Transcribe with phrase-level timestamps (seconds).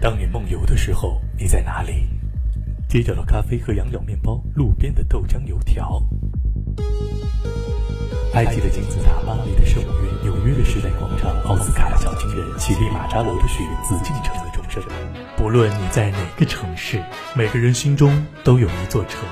[0.00, 2.08] 当你梦游的时候，你在哪里？
[2.88, 6.00] 街角的咖啡和羊角面包，路边的豆浆油条。
[8.34, 14.80] 埃及的金字塔，巴黎的圣母院，纽约的时代广场，奥斯卡的小金人，乞力马扎罗的雪，紫禁城的钟声。
[15.36, 17.02] 不论你在哪个城市，
[17.34, 19.24] 每个人心中都有一座城。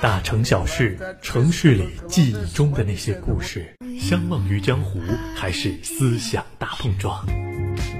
[0.00, 4.98] 大城小事，城市里记忆中的那些故事，相忘于江湖，
[5.36, 7.24] 还是思想大碰撞？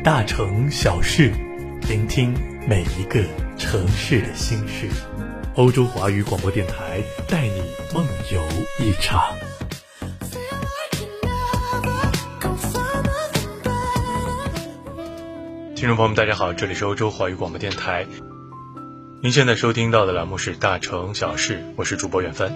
[0.03, 1.33] 大城小事，
[1.89, 2.33] 聆听
[2.69, 3.23] 每一个
[3.59, 4.89] 城市的心事。
[5.57, 8.43] 欧洲华语广播电台带你梦游
[8.79, 9.21] 一场。
[15.75, 18.07] 听众朋友们，大家好，这里是欧洲华语广播电台。
[19.21, 22.55] 您现在收听到的栏目是《大城小事》，我是主播远帆。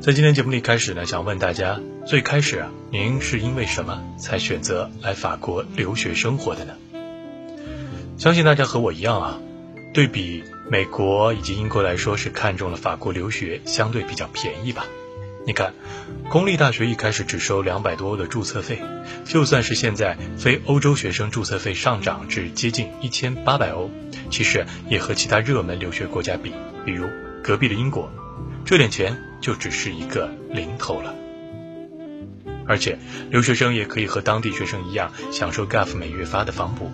[0.00, 6.74] 在今天节目里开始呢，想问大家，最开始啊，您是因为什么才选择来法国留学生活的呢？
[8.16, 9.40] 相信大家和我一样啊，
[9.92, 14.86] 对比美国以及英国来说，是看中了法国留学相对比较便宜吧。
[15.46, 15.74] 你看，
[16.30, 18.80] 公立大学一开始只收两百多欧的注册费，
[19.24, 23.90] 就算是现在非欧洲学生注册费上涨至接近一千八百欧，
[24.30, 26.52] 其实也和其他热门留学国家比，
[26.86, 27.06] 比如
[27.42, 28.10] 隔壁的英国，
[28.64, 31.14] 这点钱就只是一个零头了。
[32.66, 32.98] 而且
[33.30, 36.90] 留学生也可以和当地学生一样享受 GAF 每月发的房补，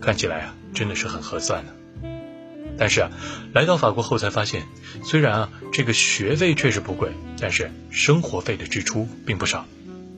[0.00, 1.74] 看起来啊，真的是很合算的。
[2.78, 3.10] 但是啊，
[3.52, 4.62] 来到法国后才发现，
[5.04, 9.66] 虽然啊这个学费确实不贵，但是生活费的支出并不少。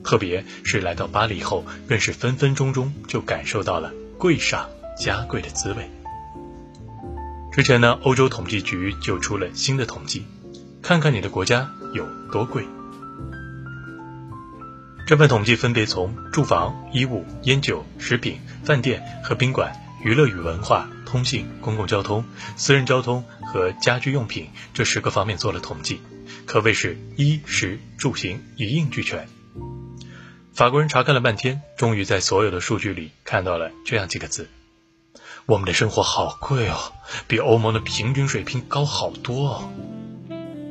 [0.03, 5.89] 特别是来到巴黎后，更是分分钟钟就感受到了贵上加贵的滋味。
[7.51, 10.25] 之前呢，欧洲统计局就出了新的统计，
[10.81, 12.65] 看看你的国家有多贵。
[15.05, 20.89] 这份统计分别从住房、衣物、烟酒、食品、饭店和宾馆、娱乐与文化。
[21.05, 26.01] 通信、公共交通、私人交通和家居用品这十个方面做了统计，
[26.47, 29.27] 可谓是衣食住行一应俱全。
[30.55, 34.49] 法国人查看了半天，终于在所有的数据里看到了这样几个字：
[35.45, 36.93] 我们的生活好贵哦，
[37.27, 39.71] 比欧盟的平均水平高好多哦。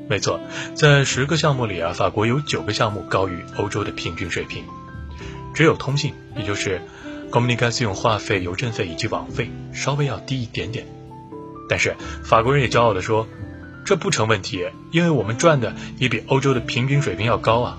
[0.08, 0.40] 没错，
[0.74, 4.64] 在十个项目里啊，法国有九个项目高于欧洲的平均水平，
[5.54, 6.80] 只有通信，也就是。
[7.32, 10.86] Communication 用话费、邮政费以及网费稍微要低一点点，
[11.66, 13.26] 但是法国人也骄傲地说，
[13.86, 17.78] 这不成问题，因为我们赚的也比欧洲的平均水平要高啊，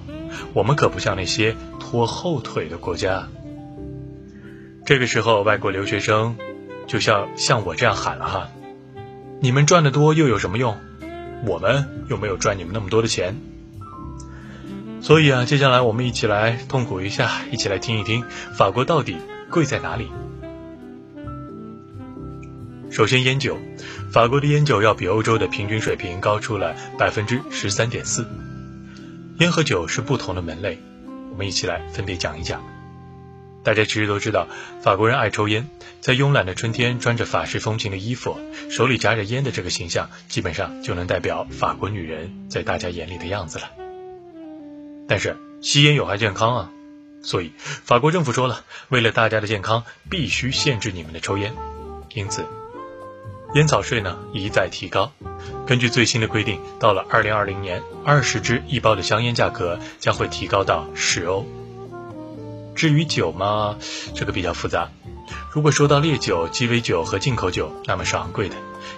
[0.54, 3.28] 我们可不像那些拖后腿的国家。
[4.88, 6.36] 这个时候，外国留学生
[6.88, 8.50] 就像像我这样喊了哈，
[9.40, 10.78] 你们赚的多又有什么用？
[11.46, 13.36] 我们又没有赚你们那么多的钱。
[15.02, 18.24] 所以啊，接下来我们一起来痛苦一下，一起来听一听
[18.58, 19.18] 法国到底。
[19.50, 20.08] 贵在哪里？
[22.90, 23.60] 首先，烟酒，
[24.12, 28.26] 法国的烟酒要比欧洲的平均水平高出了百分之十三点四。
[29.38, 30.80] 烟和酒是不同的门类，
[31.32, 32.64] 我们一起来分别讲一讲。
[33.64, 34.48] 大家其实都知道，
[34.82, 35.70] 法国人爱抽烟，
[36.02, 38.38] 在慵懒的春天穿着法式风情的衣服，
[38.70, 43.72] 手里夹着烟的这个形象，基本上就能代表法国女人在大家眼里的样子了。
[45.08, 46.72] 但是，吸烟有害健康啊。
[47.22, 51.54] 所以，法国政府说了，为了大家的健康，必须限制你们的抽烟。
[52.14, 52.46] 因此，
[53.56, 55.14] 烟草税呢一再提高。
[55.66, 61.48] 根据最新的规定，到了二零二零年，二十支一包的香烟价格将会提高到十欧。
[62.76, 63.78] 至于酒嘛，
[64.16, 64.90] 这个比较复杂。
[65.52, 68.56] 如果说到烈酒、鸡尾酒和进口酒，那么是昂贵的，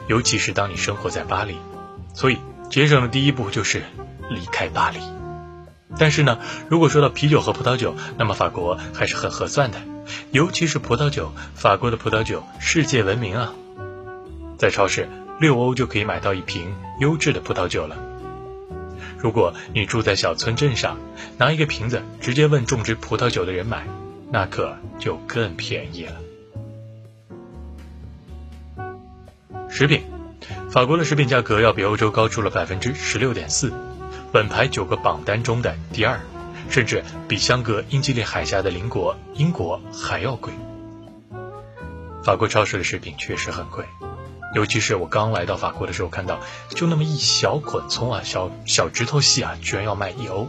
[0.07, 1.57] 尤其是当你生活在巴黎。
[2.13, 2.37] 所以，
[2.69, 3.83] 节省的第一步就是
[4.29, 4.99] 离开巴黎。
[5.97, 9.81] 但是呢，如果说到啤酒和葡萄酒，那么法国还是很合算的，
[10.31, 13.53] 尤其是葡萄酒，法国的葡萄酒世界闻名啊，
[14.57, 15.09] 在超市
[15.39, 17.97] 六欧就可以买到一瓶优质的葡萄酒了。
[19.25, 20.99] 如果你住在小村镇上，
[21.39, 23.87] 拿一个瓶子直接问种植葡萄酒的人买，
[24.31, 26.13] 那可就更便宜了。
[29.67, 30.03] 食品，
[30.69, 33.73] 法国的食品价格要比欧洲高出了百分之十六点四。
[34.31, 36.19] 本排九个榜单中的第二，
[36.69, 40.53] 甚至比相隔英吉利海峡的邻国英国还要贵。
[42.23, 43.85] 法国超市的食品确实很贵，
[44.55, 50.47] 尤其是我刚来到法国的时候，看到就那么一小捆葱啊，小小指头细啊，居然要卖一欧。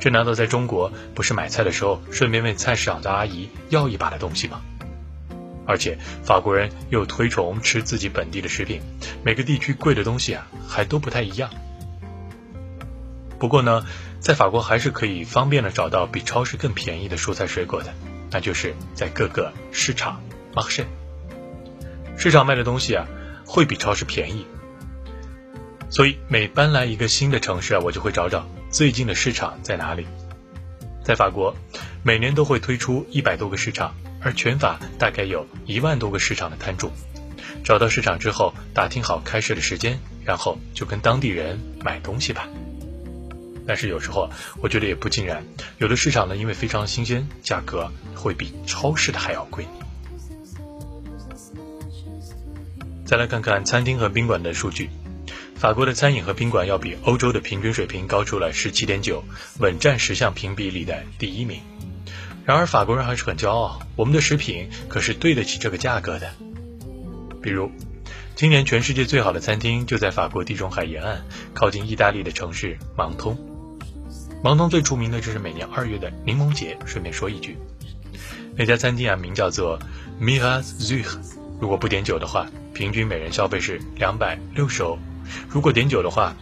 [0.00, 4.60] 这难道在中国不是买菜的时候顺便问菜市场的阿姨要一把的东西吗？
[5.66, 8.80] 而且法国人又推崇吃自己本地的食品，
[9.24, 11.50] 每个地区贵的东西啊还都不太一样。
[13.38, 13.86] 不过呢，
[14.18, 17.94] 在法国还是可以方便的找到比超市更便宜的蔬菜水果的，
[18.32, 20.20] 那就是在各个市场
[20.54, 20.88] m a r c h。
[22.16, 23.06] 市场卖的东西啊，
[23.44, 24.46] 会比超市便宜。
[25.90, 30.06] 所以每搬来一个新的城市啊，我就会找找最近的市场在哪里。
[31.04, 31.54] 在法国，
[32.02, 36.90] 每年都会推出一百多个市场，而全法大概有一万多个市场的摊主。
[37.62, 42.48] 找到市场之后，打听好开市的时间，然后就跟当地人买东西吧。
[43.68, 44.30] 但是有时候
[44.60, 45.44] 我觉得也不尽然，
[45.78, 49.66] 有的市场呢，因为非常新鲜，价格会比超市的还要贵。
[53.06, 54.90] 再来看看餐厅和宾馆的数据，
[55.54, 59.22] 法国的餐饮和宾馆要比欧洲的平均水平高出了十七点九，
[59.60, 61.60] 稳占十项评比里的第一名。
[62.44, 66.32] 然而法国人还是很骄傲，我们的食品可是对得起这个价格的。
[67.40, 67.70] 比如，
[68.34, 71.24] 今年全世界最好的餐厅就在法国地中海沿岸，
[71.54, 73.38] 靠近意大利的城市芒通。
[74.42, 76.76] 芒通最出名的就是每年二月的柠檬节。
[76.84, 77.56] 顺便说一句，
[78.56, 79.78] 那家餐厅啊，名叫做
[80.20, 81.45] Miraz Zug。
[81.60, 84.98] 如果不点酒的话，平均每人消费是两百六十欧；
[85.48, 86.34] 如果点酒的话，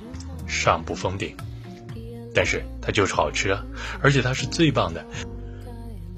[0.47, 1.37] 上不封顶。
[2.35, 3.65] 但是它就是好吃啊，
[4.03, 5.05] 而且它是最棒的。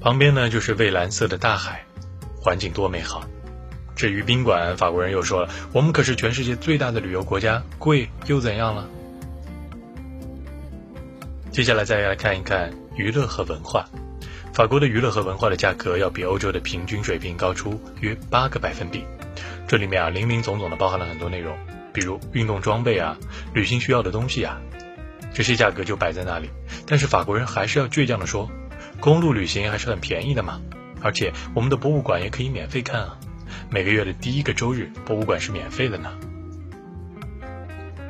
[0.01, 1.85] 旁边呢就是蔚蓝色的大海，
[2.41, 3.23] 环境多美好。
[3.95, 8.87] 至于宾馆，法国人又说了，我们可是全世界最大的旅游国家，贵又怎样了？
[11.51, 13.87] 接下来再来看一看娱乐和文化。
[14.57, 19.03] 法国的娱乐和文化的价格要比欧洲的平均水平高出约八个百分比。
[19.67, 21.55] 这里面啊，林林总总的包含了很多内容，
[21.93, 23.19] 比如运动装备啊、
[23.53, 24.59] 旅行需要的东西啊，
[25.31, 26.49] 这些价格就摆在那里。
[26.87, 28.49] 但是法国人还是要倔强的说，
[28.99, 30.59] 公路旅行还是很便宜的嘛，
[31.03, 33.19] 而且我们的博物馆也可以免费看啊，
[33.69, 36.09] 每个月的第一个周日，博物馆是免费的呢。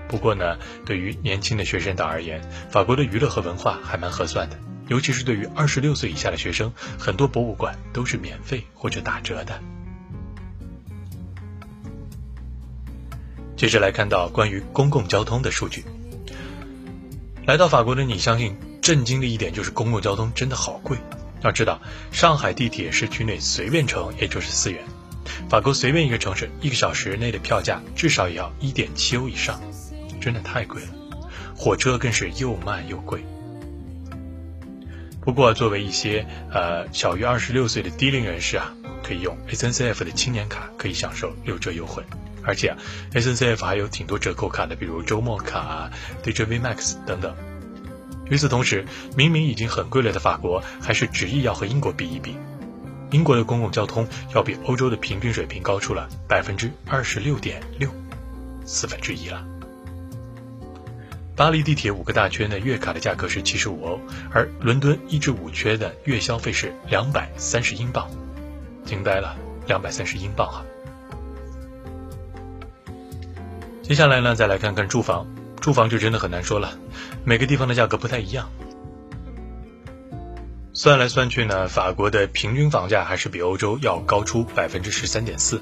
[0.08, 2.40] 不过呢，对于年轻的学生党而言，
[2.70, 9.60] 法国的娱乐和文化还蛮合算的，尤其是对于二十六岁以下的学生，很多博物馆都是免费或者打折的。
[13.56, 15.84] 接着来看到关于公共交通的数据。
[17.46, 20.98] 来到法国的你，相信震惊的一点就是公共交通真的好贵。
[21.42, 21.82] 要知道，
[22.12, 24.84] 上海地铁市区内随便乘也就是四元，
[25.50, 29.60] 法国随便一个城市一个小时内的票价至少也要一点七欧以上。
[30.20, 30.90] 真的太贵了，
[31.56, 33.24] 火车更是又慢又贵。
[35.28, 42.02] 不过，作为一些呃小于二十六岁的低龄人士啊，可以用 SNCF 的青年卡，可以享受六折优惠。
[42.44, 42.74] 而且
[43.14, 45.92] ，SNCF 还有挺多折扣卡的，比如周末卡、
[46.24, 47.36] DJV Max 等等。
[48.30, 48.86] 与此同时，
[49.18, 52.38] 明明已经很贵了的法国，还是执意要和英国比一比。
[53.12, 57.90] 英国的公共交通要比欧洲的平均水平高出了百分之二十六点六，
[58.66, 59.46] 四分之一了。
[61.38, 64.02] 巴黎地铁五个大圈的月卡的价格是七十五欧，
[64.32, 68.10] 而伦敦一至五圈的月消费是两百三十英镑，
[68.84, 69.38] 惊呆了，
[69.68, 70.66] 两百三十英镑哈。
[73.84, 75.28] 接下来呢，再来看看住房，
[75.62, 76.76] 住房就真的很难说了，
[77.24, 78.50] 每个地方的价格不太一样。
[80.74, 85.62] 算来算去呢，法国的平均房价还是比欧洲要高出百分之十三点四。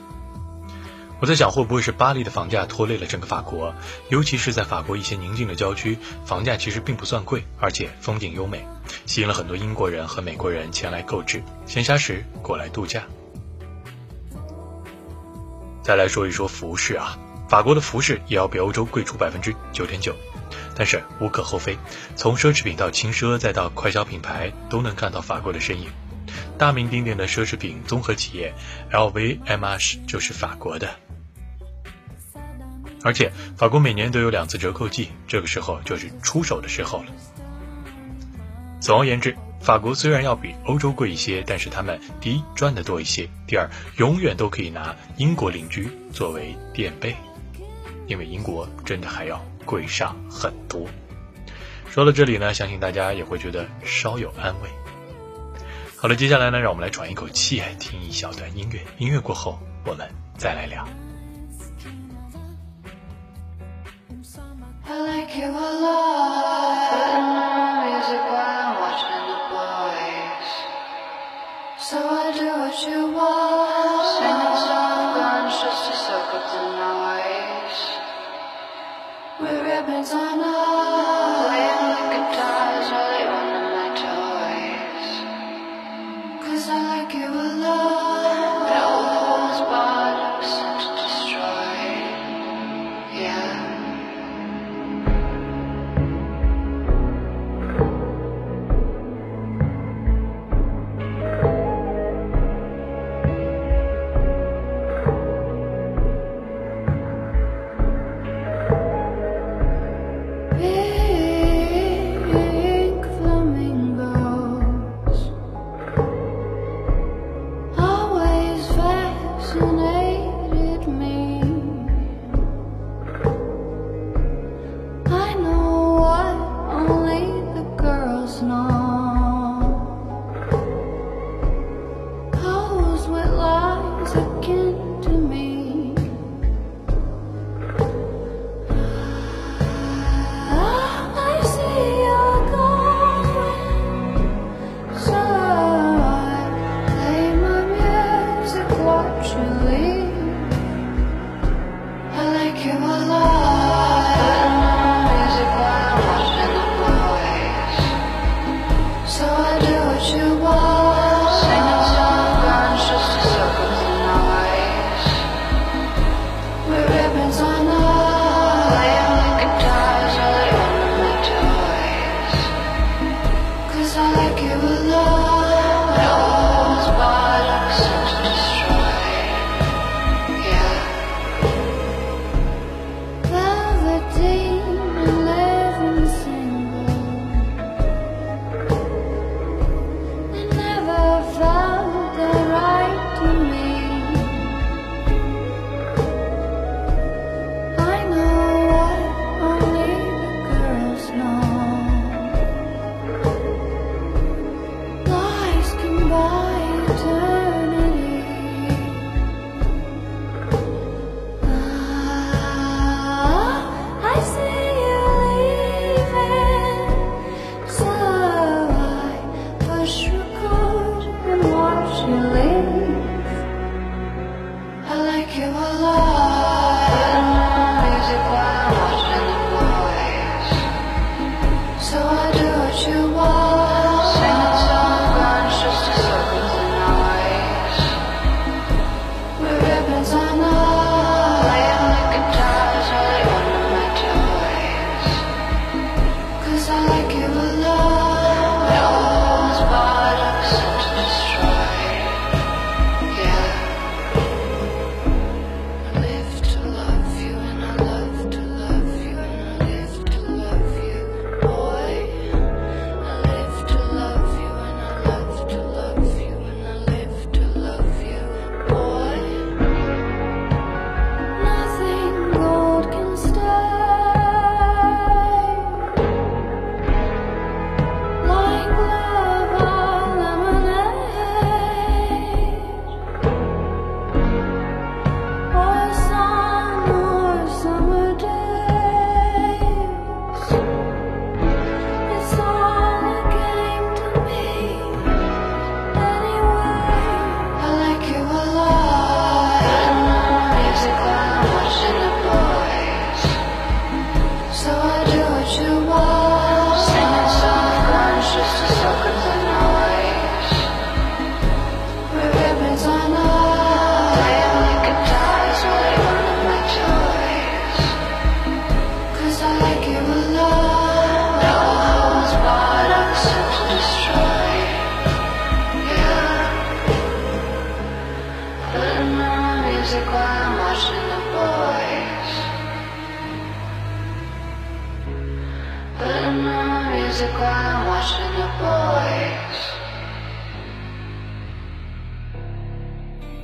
[1.25, 3.73] 我在想，会不会是巴黎的房价拖累了整个法国？
[4.09, 8.63] 尤其是在法国一些宁静的郊区，房价其实并不算贵，而且风景优美，
[9.07, 13.05] 吸引了很多英国人和美国人前来购置，闲暇时过来度假。
[15.81, 17.17] 再来说一说服饰啊，
[17.49, 20.15] 法国的服饰也要比欧洲贵出百分之九点九，
[20.75, 21.75] 但是无可厚非，
[22.15, 25.89] 从奢侈品到轻奢再到快消品牌，都能看到法国的身影。
[26.59, 28.53] 大名鼎鼎的奢侈品综合企业
[28.91, 30.87] LVMH 就是法国的。
[33.05, 37.05] 而且法国每年都有两次折扣季，这个时候就是出手的时候了。
[38.81, 47.15] 总而言之，法国虽然要比欧洲贵一些，但是他们第一赚的多一些，第二永远都可以拿英国邻居作为垫背，
[48.07, 50.87] 因为英国真的还要贵上很多。
[51.87, 54.69] 说到这里呢，相信大家也会觉得稍有安慰。
[55.95, 58.79] 好了，接下来呢，让我们来喘一口气，听一小段音乐。
[58.97, 60.09] 音乐过后，我们
[60.39, 60.87] 再来聊。
[65.37, 66.89] You a lot.
[66.91, 70.51] Putting on music while I'm watching the boys.
[71.77, 73.44] So I do what you want.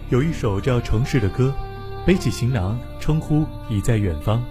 [0.10, 1.54] 有一首叫《城市的歌》，
[2.06, 4.42] 背起行囊，称呼已在远方，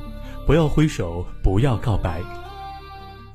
[0.46, 2.22] 不要挥手，不要告白。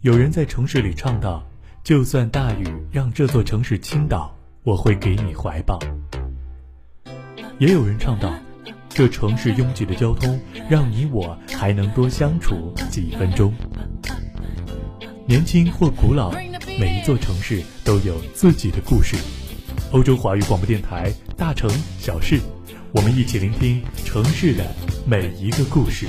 [0.02, 1.44] 有人在城市里唱道
[1.84, 5.80] ：“就算大雨让这座城市倾倒，我会给你怀抱。”
[7.60, 8.34] 也有人唱道
[8.90, 13.54] ：“这城市拥挤的交通，让你我还能多相处几分钟。”
[15.28, 16.32] 年轻或古老，
[16.80, 19.18] 每一座城市都有自己的故事。
[19.92, 21.68] 欧洲华语广播电台，大城
[21.98, 22.40] 小事，
[22.92, 24.64] 我们一起聆听城市的
[25.04, 26.06] 每一个故事。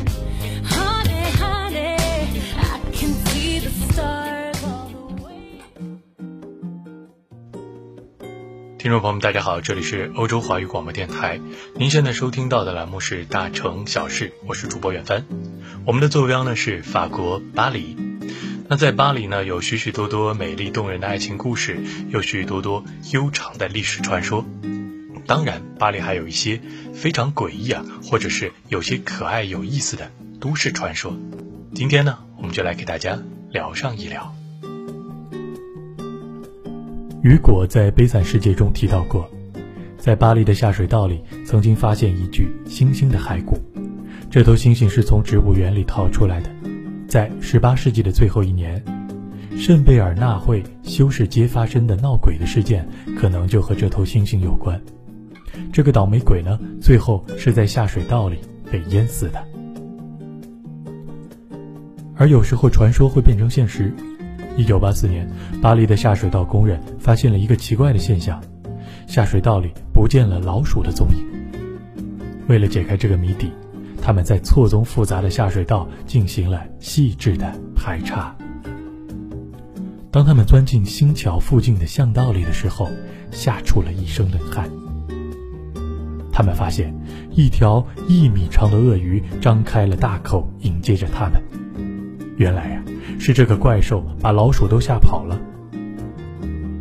[8.78, 11.40] 听众朋友们，大家好，这里是欧洲华语广播电台，
[11.74, 15.24] 您现在收听到的栏目是《大城小事》，我是主播远帆，
[15.86, 18.05] 我们的坐标呢是法国巴黎。
[18.68, 21.78] 那在巴黎呢，有许许多多美丽动人的爱情故事，
[22.10, 24.44] 有许许多多悠长的历史传说。
[25.24, 26.60] 当然，巴黎还有一些
[26.92, 31.16] 非常诡异啊，或者是有些可爱有意思的都市传说。
[31.74, 33.16] 今天呢，我们就来给大家
[33.50, 34.34] 聊上一聊。
[37.22, 39.30] 雨果在《悲惨世界》中提到过，
[39.96, 43.60] 在巴黎的下水道里曾经发现一具猩猩的骸骨，
[44.28, 46.55] 这头猩猩是从植物园里逃出来的。
[47.08, 48.82] 在18世纪的最后一年，
[49.56, 52.86] 圣贝尔纳会修士街发生的闹鬼的事件，
[53.16, 54.80] 可能就和这头猩猩有关。
[55.72, 58.38] 这个倒霉鬼呢，最后是在下水道里
[58.70, 59.42] 被淹死的。
[62.16, 63.94] 而有时候传说会变成现实。
[64.58, 65.30] 1984年，
[65.62, 68.42] 巴黎的下水道工人发现了一个奇怪的现象：
[69.06, 71.24] 下水道里不见了老鼠的踪影。
[72.48, 73.50] 为了解开这个谜底。
[74.06, 78.32] 他们在错综复杂的下水道进行了细致的排查。
[80.12, 82.88] 当他们钻进新桥附近的巷道里的时候，
[83.32, 84.70] 吓出了一身冷汗。
[86.30, 86.94] 他们发现
[87.32, 91.42] 一条一米长的鳄鱼张开了大口迎接着他们。
[92.36, 92.84] 原来呀，
[93.18, 95.36] 是这个怪兽把老鼠都吓跑了。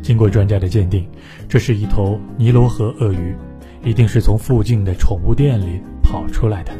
[0.03, 1.09] 经过专家的鉴定，
[1.49, 3.35] 这是一头尼罗河鳄鱼，
[3.83, 6.71] 一定是从附近的宠物店里跑出来的。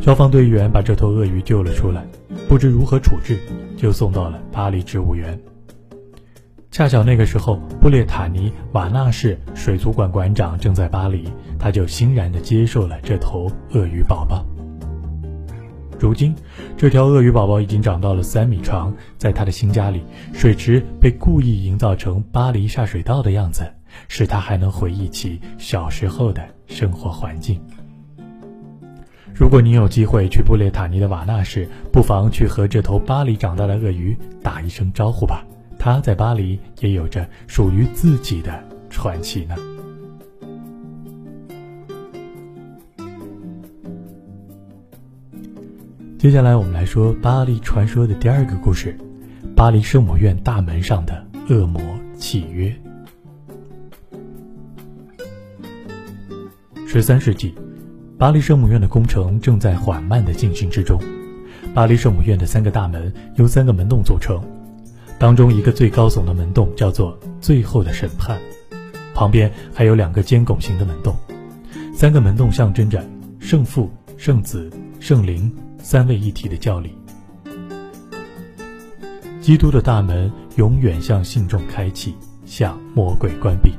[0.00, 2.06] 消防队员把这头鳄鱼救了出来，
[2.48, 3.40] 不知如何处置，
[3.76, 5.38] 就送到了巴黎植物园。
[6.70, 14.46] 恰巧那个时候，布列塔尼瓦纳市水族馆馆长正在巴黎，他就欣然地接受了这头鳄鱼宝宝。
[15.98, 16.34] 如今，
[16.76, 23.66] 这条鳄鱼宝宝已经长到了三米长，在他的新家里，水池被故意营造成巴黎下水道的样子，
[24.06, 27.58] 使他还能回忆起小时候的生活环境。
[29.38, 35.44] 如果你有机会去布列塔尼的瓦纳市，不妨去和这头巴黎长大的鳄鱼打一声招呼吧。
[35.78, 39.54] 它在巴黎也有着属于自己的传奇呢。
[46.18, 48.96] 接下来我们来说巴黎传说的第二个故事：
[49.54, 51.82] 巴黎圣母院大门上的恶魔
[52.16, 52.74] 契约。
[56.86, 57.54] 十三世纪。
[58.18, 60.98] 巴黎圣母院的工程正在缓慢的进行之中。
[61.74, 64.42] 巴黎圣母院的三个大门由三个门洞组成，
[65.18, 68.40] 当中一个最高耸的门洞叫做“最后的审判”，
[69.12, 71.14] 旁边还有两个尖拱形的门洞。
[71.94, 73.06] 三个门洞象征着
[73.38, 76.96] 圣父、圣子、圣灵三位一体的教理。
[79.42, 82.14] 基督的大门永远向信众开启，
[82.46, 83.72] 向魔鬼关闭，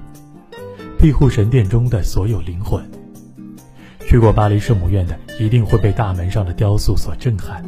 [0.99, 2.79] 庇护神殿中的所有灵魂。
[4.07, 7.61] 去过巴黎圣母院的，一定会被大门上的雕塑所震撼。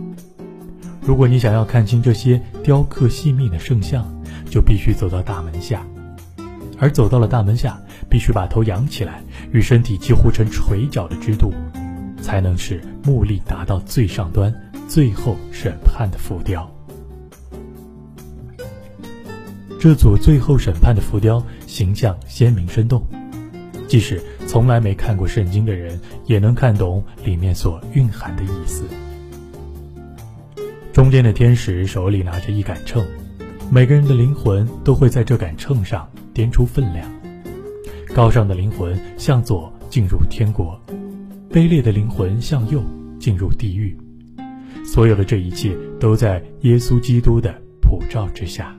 [1.02, 4.10] 如果你想要看清这些雕刻细密的圣像，
[4.50, 5.86] 就必须走到大门下。
[6.78, 7.78] 而走到了大门下，
[8.10, 9.22] 必须把头仰起来，
[9.52, 11.52] 与身体几乎成垂角的支度，
[12.22, 14.54] 才能使目力达到最上端，
[14.88, 16.72] 最后审判的浮雕。
[19.78, 23.06] 这组最后审判的浮雕形象鲜明生动。
[23.90, 28.84] 即使从来没看过圣经的人，也能看懂里面所蕴含的意思。
[30.94, 33.04] 中间的天使手里拿着一杆秤，
[33.72, 37.12] 每个人的灵魂都会在这杆秤上掂出分量。
[38.14, 40.80] 高尚的灵魂向左进入天国，
[41.52, 42.84] 卑劣的灵魂向右
[43.20, 43.98] 进入地狱。
[44.86, 48.79] 所有的这一切都在耶稣基督的普照之下。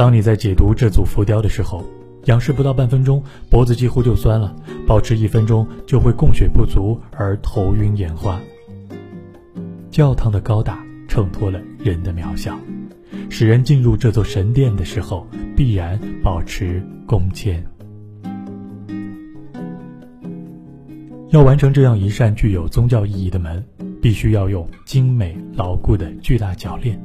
[0.00, 1.84] 当你在解读这组浮雕的时候，
[2.24, 4.50] 仰视不到半分钟，脖子几乎就酸了；
[4.86, 8.40] 保持一分钟，就会供血不足而头晕眼花。
[9.90, 12.58] 教堂的高大衬托了人的渺小，
[13.28, 17.62] 使人进入这座神殿的时候必然保持恭谦。
[21.28, 23.62] 要完成这样一扇具有宗教意义的门，
[24.00, 26.98] 必须要用精美牢固的巨大铰链。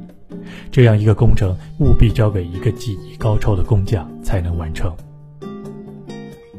[0.70, 4.94] 这样一个工程，务必交给一个技艺高超的工匠才能完成。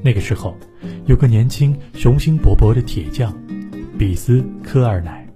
[0.01, 0.55] 那个时候，
[1.05, 3.33] 有个年轻、雄心勃勃的铁匠，
[3.97, 5.27] 比斯科尔乃。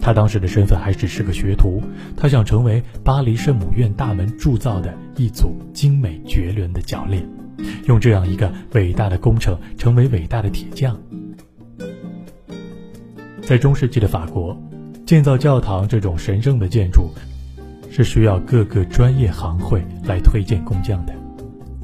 [0.00, 1.82] 他当时的身份还只是个学徒，
[2.16, 7.28] 他想成为巴黎圣母院大门铸造的一组精美绝伦的铰链，
[7.88, 10.96] 用这样一个伟大的工程成为伟大的铁匠。
[13.42, 14.56] 在中世纪的法国，
[15.04, 17.10] 建造教堂这种神圣的建筑。
[17.90, 21.14] 是需要各个专业行会来推荐工匠的，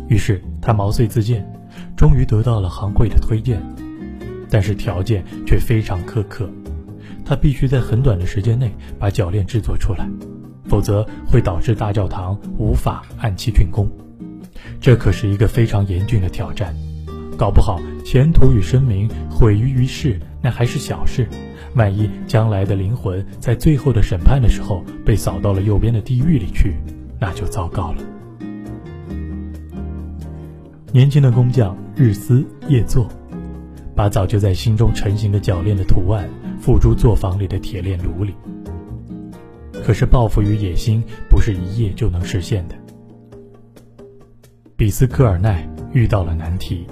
[0.08, 1.46] 于是他毛遂自荐，
[1.96, 3.60] 终于得到了行会的推荐，
[4.50, 6.48] 但是条件却非常苛刻，
[7.24, 10.06] 他必须在很短的时间内把铰链制作出来，
[10.66, 13.90] 否则会导致大教堂无法按期竣工。
[14.80, 16.74] 这可是一个非常严峻的挑战，
[17.38, 21.26] 搞不好前途与声名毁于一世，那还是小事。
[21.74, 26.74] 万一将来的灵魂在最后的审判的时候被扫到了右边的地狱里去，
[27.18, 28.02] 那就糟糕了。
[30.92, 33.08] 年轻的工匠日思夜做，
[33.96, 36.28] 把早就在心中成型的铰链的图案
[36.60, 38.34] 付诸作坊里的铁链炉里。
[39.82, 42.74] 可是抱负与野心不是一夜就能实现的。
[44.76, 46.86] 比斯科尔奈遇到了难题。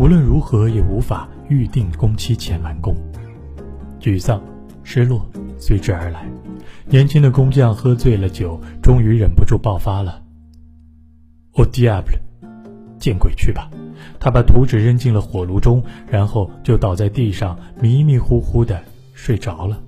[0.00, 2.96] 无论如何也无法预定工期前完工，
[4.00, 4.42] 沮丧、
[4.82, 6.26] 失落随之而来。
[6.86, 10.22] 年轻的工匠喝醉了酒，终于忍不住爆发了
[11.52, 12.18] ：“O diable，
[12.98, 13.70] 见鬼去吧！”
[14.18, 18.82] 他把图纸扔进了火炉中，然后就倒在地上，迷迷糊糊的
[19.12, 19.78] 睡着了。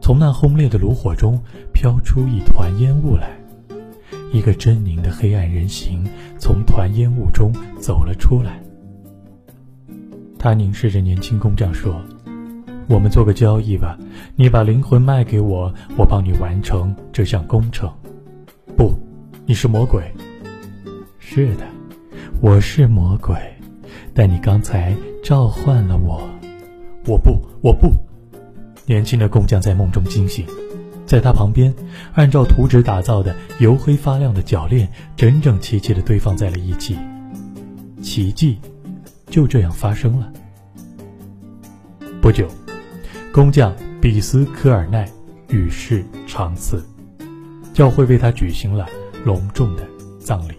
[0.00, 1.40] 从那轰烈的炉火中
[1.72, 3.39] 飘出一团烟雾来。
[4.32, 6.04] 一个狰狞的黑暗人形
[6.38, 8.60] 从团烟雾中走了出来。
[10.38, 12.00] 他凝视着年轻工匠说
[12.88, 13.98] ：“我们做个交易吧，
[14.36, 17.92] 你把灵魂卖给我，我帮你完成这项工程。
[18.76, 18.92] ”“不，
[19.44, 20.02] 你是魔鬼。
[21.18, 21.66] ”“是的，
[22.40, 23.36] 我是魔鬼，
[24.14, 26.22] 但你刚才召唤了我。
[27.06, 27.92] ”“我不，我不！”
[28.86, 30.46] 年轻的工匠在梦中惊醒。
[31.10, 31.74] 在他旁边，
[32.14, 36.96] 按照图纸打造的油黑发亮的铰链，整整齐齐地堆放在了一起。
[38.00, 38.60] 奇迹
[39.26, 40.32] 就这样发生了。
[42.22, 42.46] 不久，
[43.32, 45.10] 工匠比斯科尔奈
[45.48, 46.80] 与世长辞，
[47.74, 48.86] 教会为他举行了
[49.24, 49.84] 隆重的
[50.20, 50.54] 葬礼。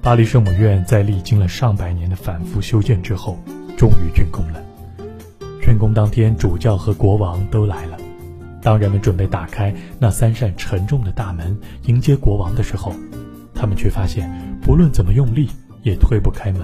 [0.00, 3.38] 巴黎圣母院在历经了上百年的反复修建之后，
[3.76, 4.61] 终于竣工了。
[5.72, 7.96] 竣工当天，主教和国王都来了。
[8.60, 12.92] 当人们准备打开那三扇沉重的大门迎接国王的时候，
[13.54, 14.30] 他们却发现，
[14.60, 15.48] 不论怎么用力，
[15.82, 16.60] 也推不开门。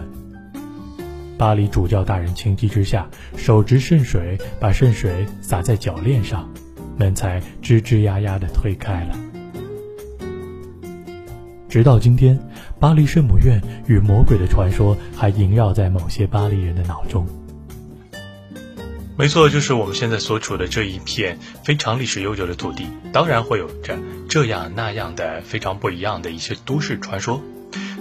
[1.39, 6.47] 巴黎主教大人情急之下，手执圣水，把圣水洒在铰链上，
[6.99, 9.17] 门才吱吱呀呀地推开了。
[11.67, 12.39] 直到今天，
[12.79, 17.27] 巴黎圣母院与魔鬼的传说还萦绕在某些巴黎人的脑中。
[19.19, 27.43] 没错，就是我们现在所处的这一片非常历史悠久的土地，当然会有着这样那样的非常不一样的一些都市传说。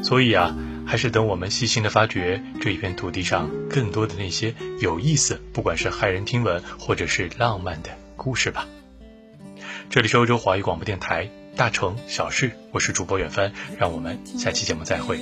[0.04, 8.68] 所以啊，还是等我们细心的发掘这一片土地上更多的那些有意思，不管是骇人听闻或者是浪漫的故事吧。
[9.90, 15.20] 这里是欧洲华语广播电台大城小事，我是主播远帆，让我们下期节目再会。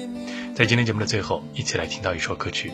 [0.56, 2.74] 在今天节目的最后，一起来听到一首歌曲。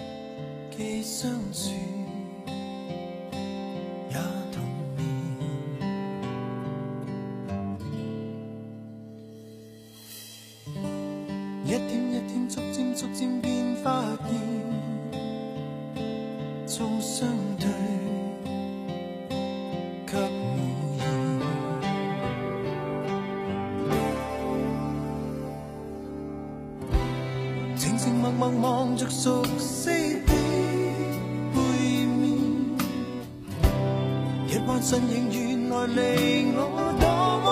[11.72, 14.36] 一天一天，逐渐逐渐变发现，
[16.68, 17.26] 纵相
[17.58, 17.66] 对
[20.06, 20.18] 给
[20.98, 21.00] 言。
[27.78, 29.90] 静静默默望着熟悉
[30.26, 30.34] 的
[31.56, 31.60] 背
[32.20, 32.38] 面，
[34.50, 36.60] 一弯身影原来令我
[37.00, 37.08] 多
[37.46, 37.51] 么。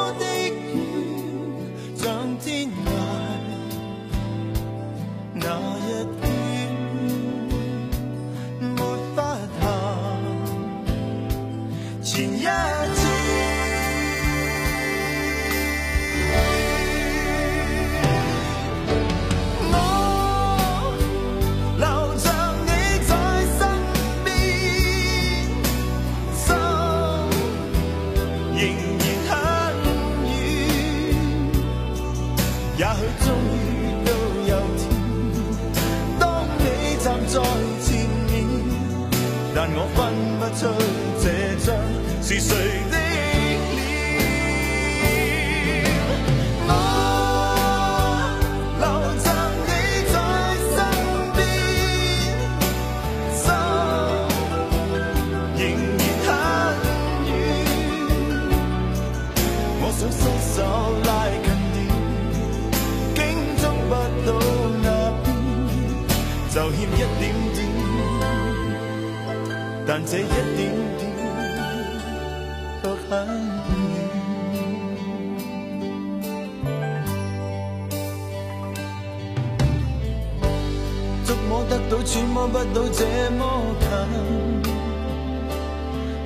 [81.47, 83.87] 摸得到却摸不到这么近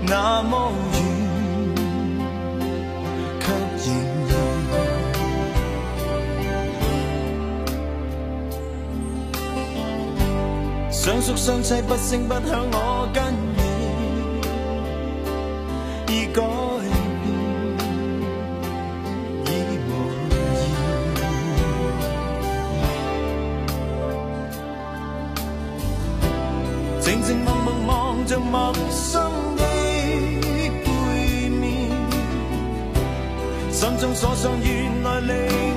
[0.08, 1.00] 那么远
[3.40, 3.46] 却
[3.86, 3.88] 仍
[4.30, 4.32] 然
[10.92, 13.53] 相宿相栖不声不响我跟
[28.54, 29.20] 陌生
[29.56, 29.64] 的
[30.86, 31.90] 背面
[33.72, 35.73] 心中所想原来你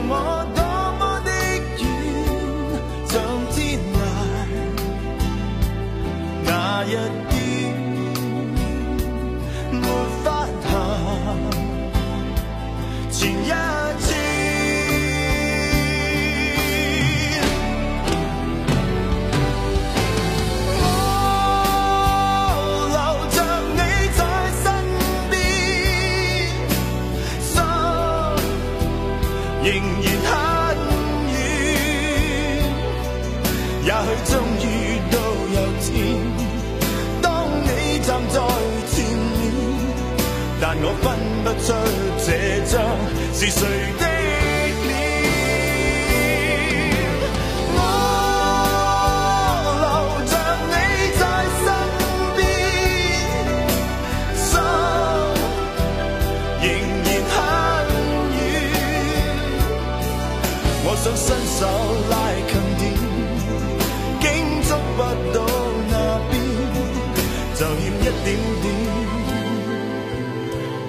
[68.27, 68.75] 点点，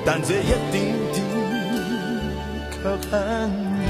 [0.04, 0.76] 但这一点
[1.14, 1.16] 点
[2.72, 2.76] 却
[3.12, 3.16] 很
[3.80, 3.87] 远。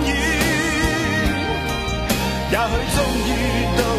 [0.06, 0.08] 远，
[2.50, 3.30] 也许终于
[3.78, 3.95] 到。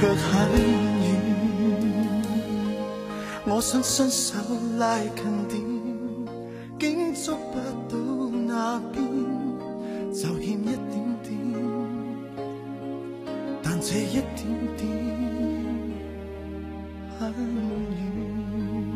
[0.00, 1.10] 却很远。
[3.44, 4.38] 我想伸手
[4.78, 5.60] 拉近点
[6.78, 7.98] 竟触不到
[8.46, 9.04] 那边
[10.10, 10.80] 就欠一点
[11.22, 11.28] 点
[13.62, 14.40] 但这一点
[14.78, 14.88] 点
[17.18, 17.34] 很
[17.98, 18.89] 远。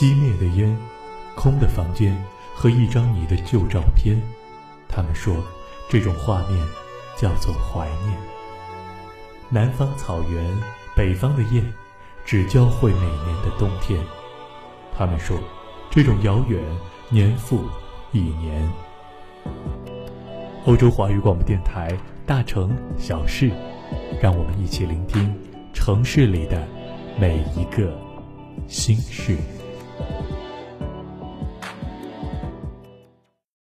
[0.00, 0.74] 熄灭的烟
[1.34, 2.16] 空的房间
[2.54, 4.18] 和一张你的旧照片。
[4.88, 5.36] 他们说
[5.90, 6.58] 这种画面
[7.18, 8.16] 叫做怀念。
[9.50, 10.42] 南方草原
[10.96, 11.62] 北方的夜
[12.24, 14.02] 只交汇每年的冬天。
[14.96, 15.36] 他们说
[15.90, 16.64] 这种遥远
[17.10, 17.64] 年复
[18.10, 18.72] 一年。
[20.64, 23.50] 欧洲华语广播电台大城小事
[24.18, 25.30] 让我们一起聆听
[25.74, 26.66] 城市里的
[27.18, 27.94] 每一个
[28.66, 29.36] 心事。